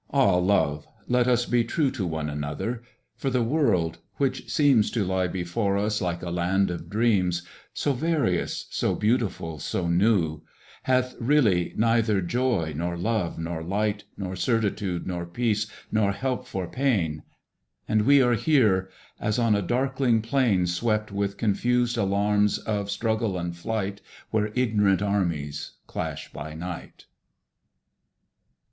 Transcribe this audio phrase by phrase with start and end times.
[0.09, 2.81] Ah, love, let us be true To one another!
[3.15, 7.93] for the world, which seems To lie before us like a land of dreams, So
[7.93, 10.41] various, so beautiful, so new,
[10.81, 16.65] Hath really neither joy, nor love, nor light, Nor certitude, nor peace, nor help for
[16.65, 17.21] pain;
[17.87, 18.89] And we are here
[19.19, 25.03] as on a darkling plain Swept with confused alarms of struggle and flight, Where ignorant
[25.03, 27.05] armies clash by night.